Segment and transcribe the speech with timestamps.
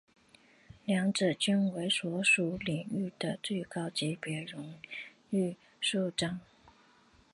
[0.83, 4.79] 两者均为所属领域的最高级别荣
[5.29, 6.39] 誉勋章。